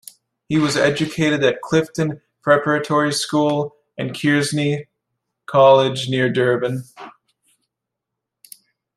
He 0.49 0.57
was 0.57 0.75
educated 0.75 1.43
at 1.43 1.61
Clifton 1.61 2.23
Preparatory 2.41 3.13
School 3.13 3.75
and 3.99 4.15
Kearsney 4.15 4.87
College 5.45 6.09
near 6.09 6.27
Durban. 6.27 6.85